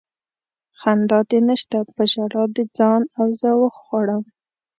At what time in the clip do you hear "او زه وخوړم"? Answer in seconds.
3.19-4.23